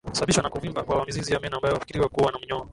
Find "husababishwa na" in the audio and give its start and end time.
0.09-0.49